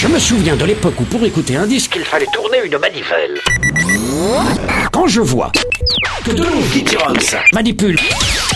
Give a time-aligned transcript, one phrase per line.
[0.00, 3.40] Je me souviens de l'époque où pour écouter un disque, il fallait tourner une manivelle.
[4.92, 5.50] Quand je vois
[6.24, 6.96] que de longs Kitty
[7.52, 7.98] manipulent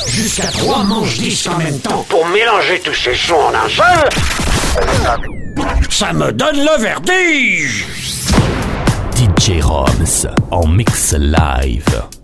[0.06, 4.08] jusqu'à trois manches disques en même temps pour mélanger tous ces sons en un seul,
[5.90, 7.86] ça me donne le vertige
[9.16, 12.21] DJ Roms en mix live.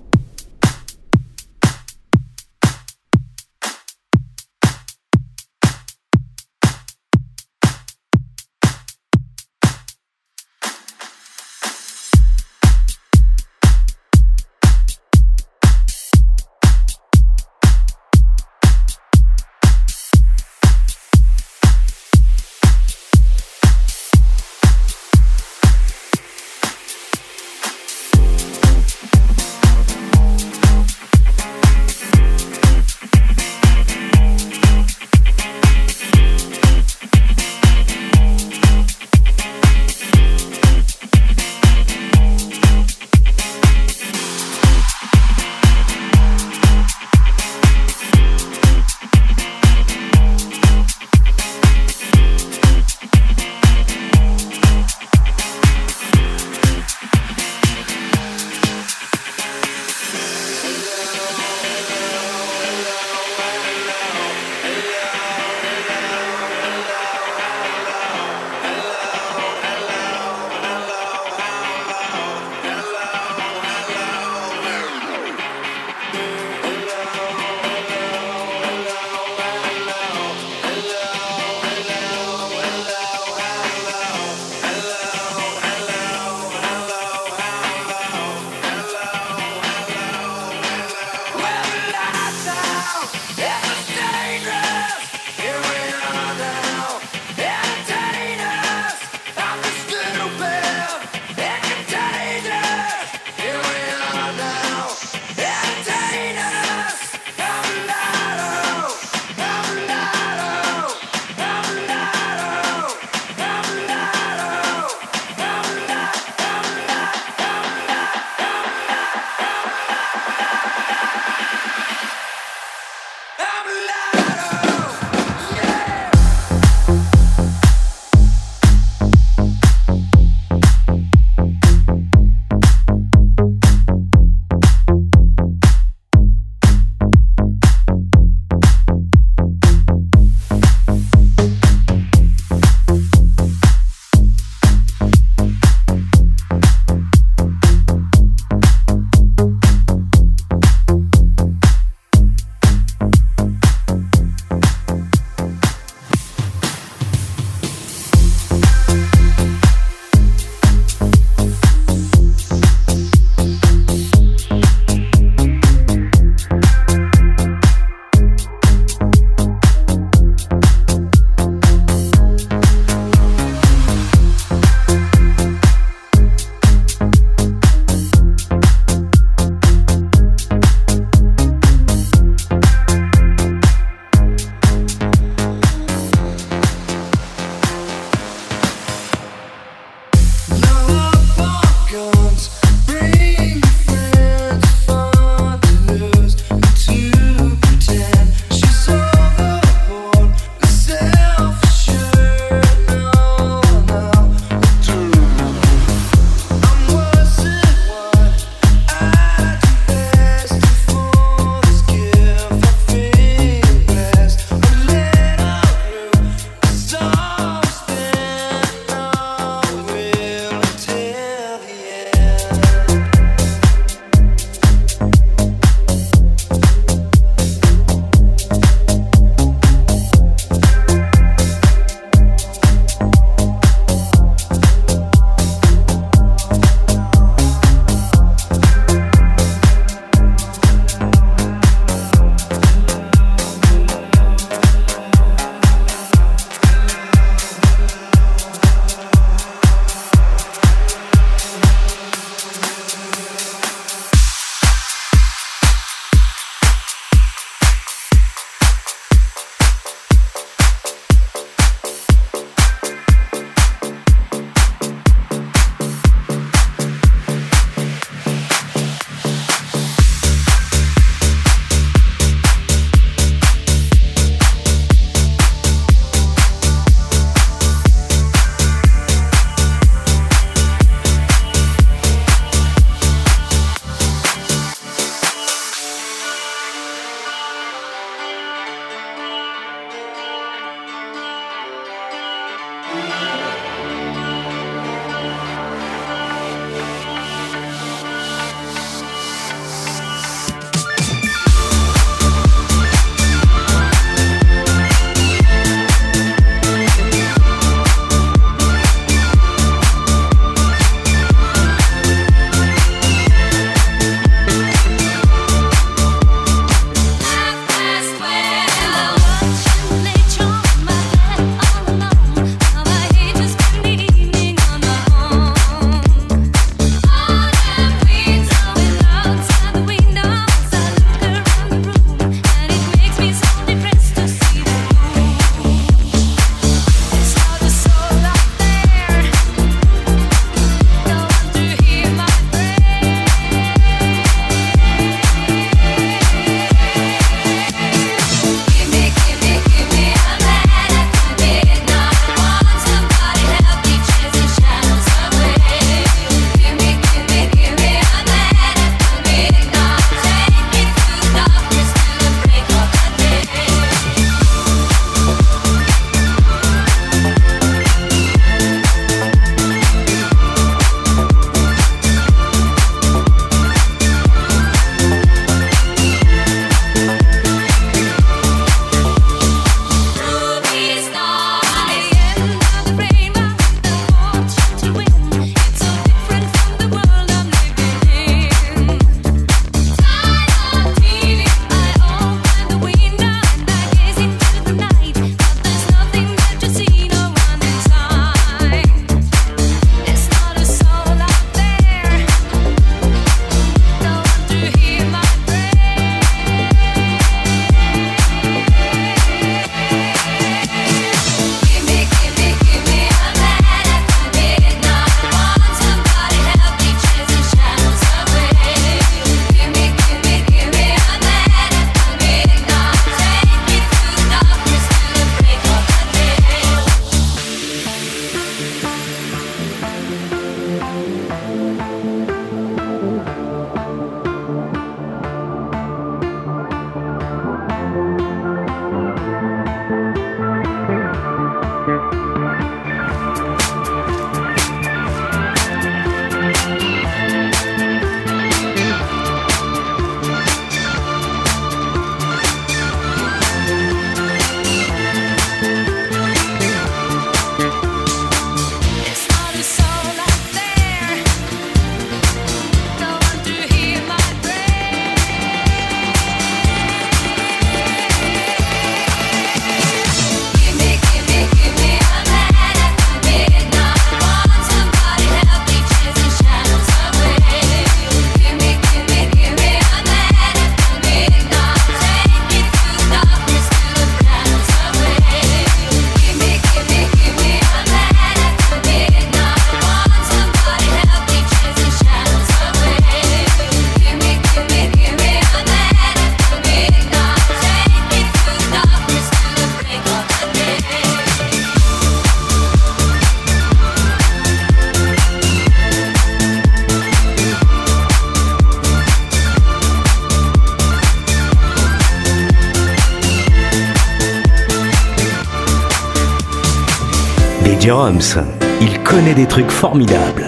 [518.83, 520.48] Il connaît des trucs formidables.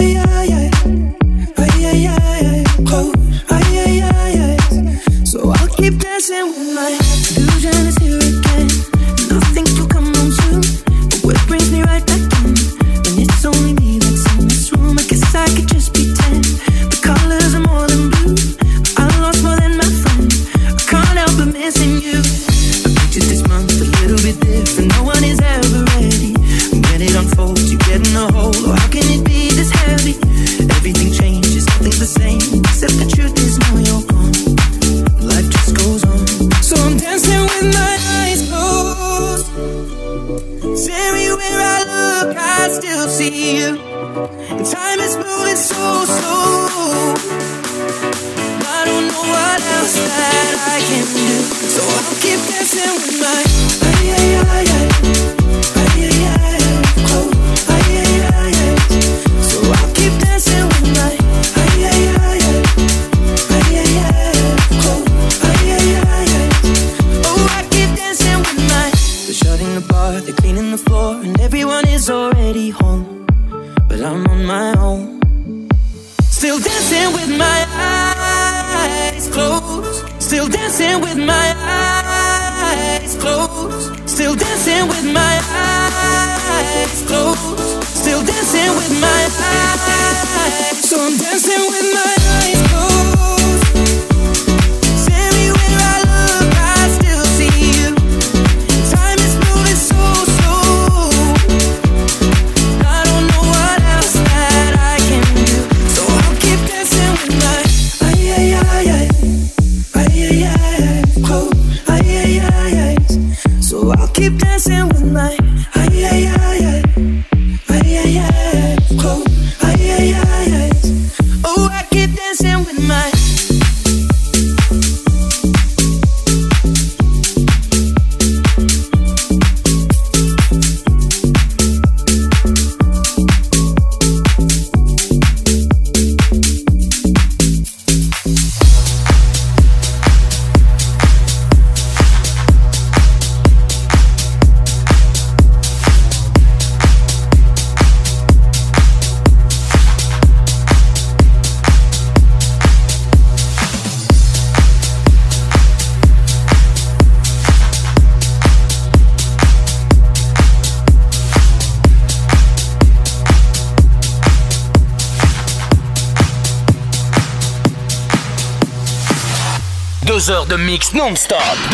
[0.00, 0.69] yeah, yeah, yeah.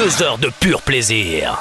[0.06, 1.60] Deux heures de pur plaisir.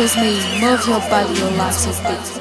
[0.00, 1.50] with me, move your body, your
[1.86, 2.39] is beat.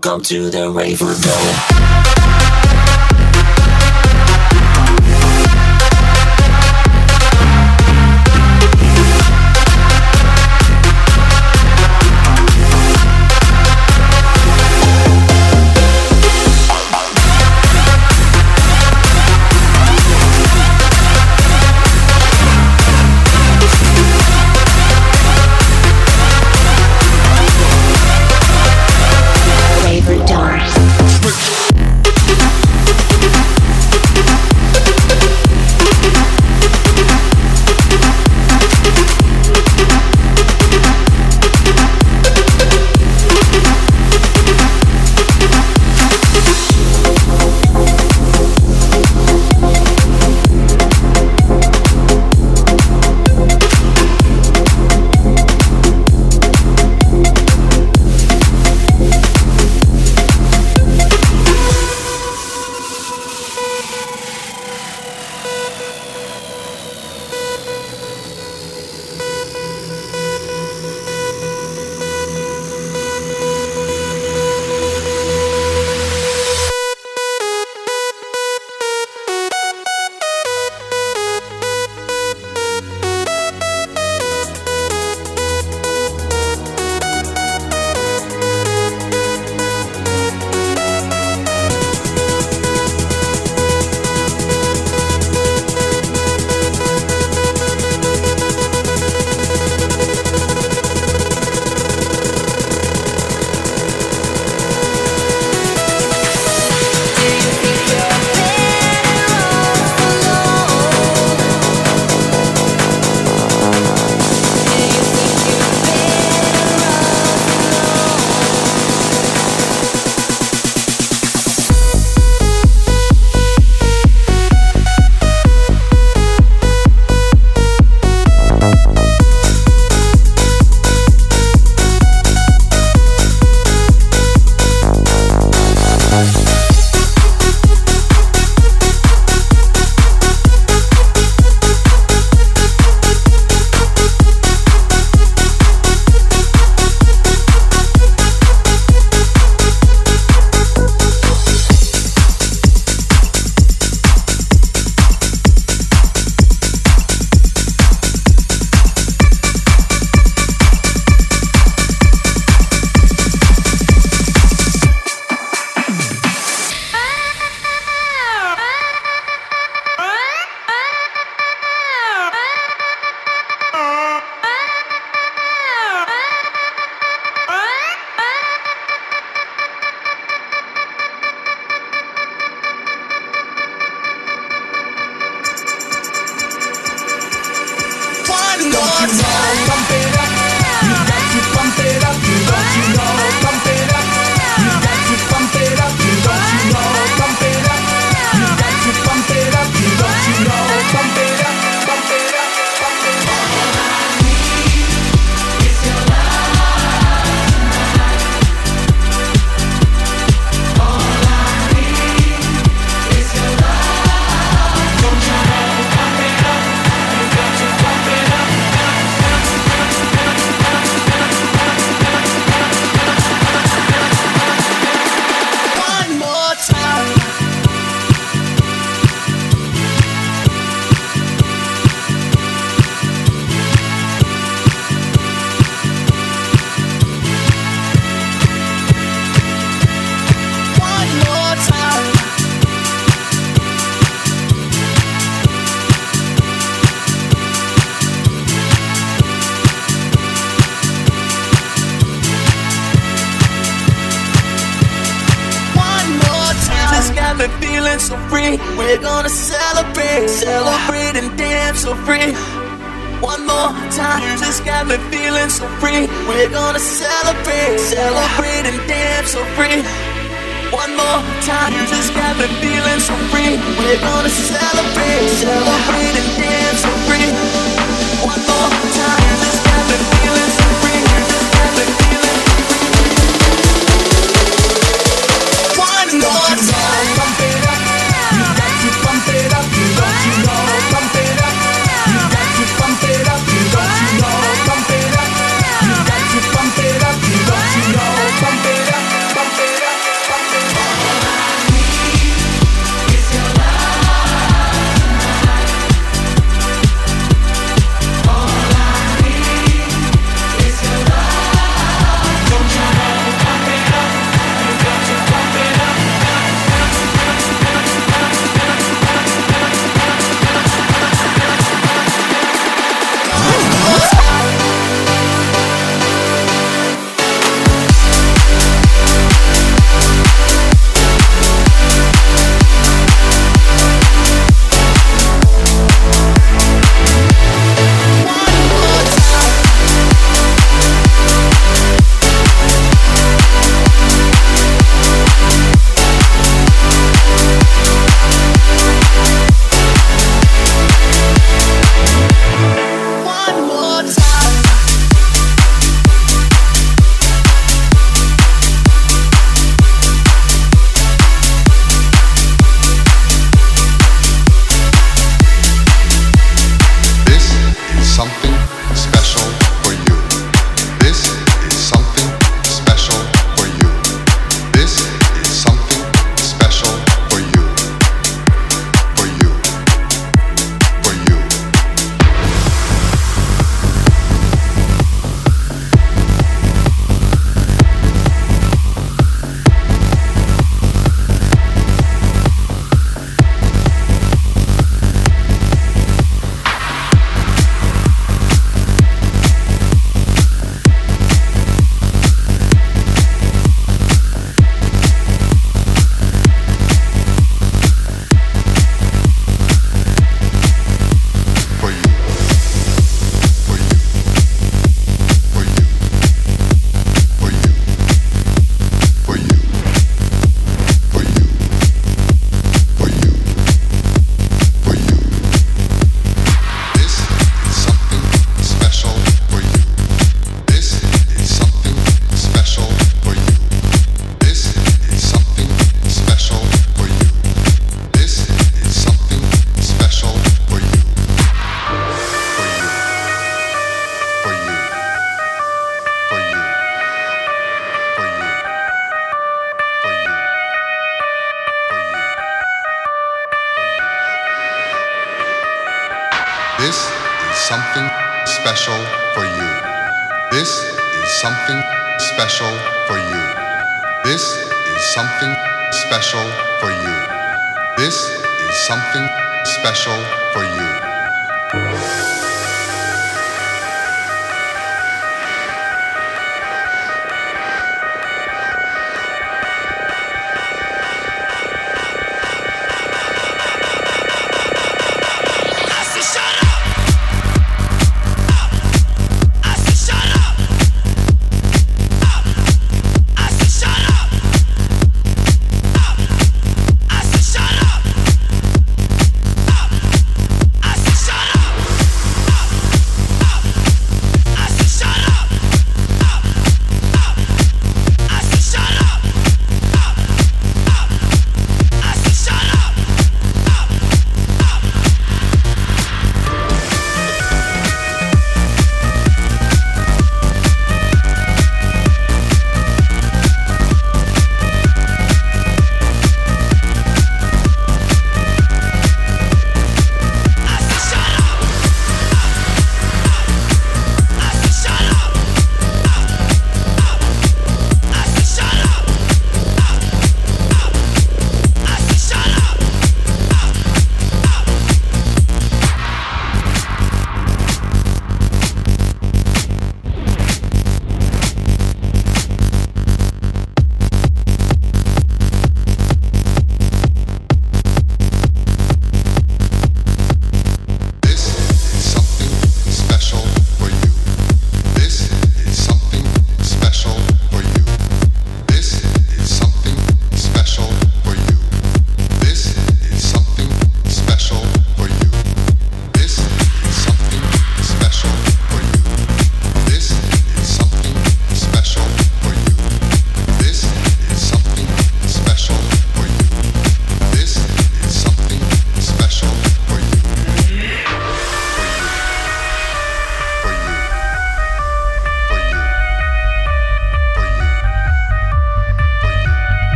[0.00, 1.87] Welcome to the Raver Dome.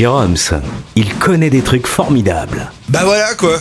[0.00, 0.60] Roms,
[0.96, 2.70] il connaît des trucs formidables.
[2.88, 3.60] Bah voilà quoi